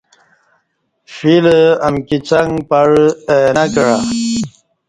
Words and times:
فیل 1.15 1.45
امکی 1.87 2.17
څݣ 2.27 2.47
پعہ 2.69 3.03
اہ 3.31 3.37
انہ 3.49 3.65
کعہ 3.73 3.95